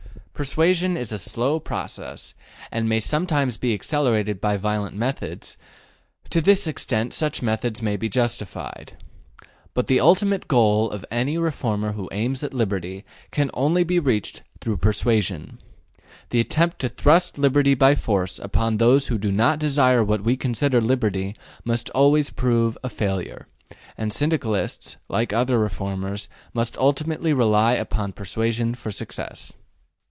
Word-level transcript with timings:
Persuasion 0.33 0.97
is 0.97 1.11
a 1.11 1.19
slow 1.19 1.59
process, 1.59 2.33
and 2.71 2.89
may 2.89 2.99
sometimes 2.99 3.57
be 3.57 3.75
accelerated 3.75 4.41
by 4.41 4.57
violent 4.57 4.95
methods; 4.95 5.55
to 6.31 6.41
this 6.41 6.65
extent 6.65 7.13
such 7.13 7.43
methods 7.43 7.83
may 7.83 7.95
be 7.95 8.09
justified. 8.09 8.93
But 9.75 9.85
the 9.85 9.99
ultimate 9.99 10.47
goal 10.47 10.89
of 10.89 11.05
any 11.11 11.37
reformer 11.37 11.91
who 11.91 12.09
aims 12.11 12.43
at 12.43 12.55
liberty 12.55 13.05
can 13.29 13.51
only 13.53 13.83
be 13.83 13.99
reached 13.99 14.41
through 14.61 14.77
persuasion. 14.77 15.59
The 16.31 16.39
attempt 16.39 16.79
to 16.79 16.89
thrust 16.89 17.37
liberty 17.37 17.75
by 17.75 17.93
force 17.93 18.39
upon 18.39 18.77
those 18.77 19.09
who 19.09 19.19
do 19.19 19.31
not 19.31 19.59
desire 19.59 20.03
what 20.03 20.23
we 20.23 20.35
consider 20.37 20.81
liberty 20.81 21.35
must 21.63 21.91
always 21.91 22.31
prove 22.31 22.79
a 22.83 22.89
failure; 22.89 23.47
and 23.95 24.11
Syndicalists, 24.11 24.97
like 25.07 25.33
other 25.33 25.59
reformers, 25.59 26.27
must 26.51 26.79
ultimately 26.79 27.31
rely 27.31 27.73
upon 27.73 28.13
persuasion 28.13 28.73
for 28.73 28.89
success. 28.89 29.53